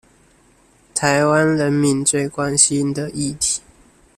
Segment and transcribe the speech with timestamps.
[0.95, 3.61] 臺灣人民最關心的議題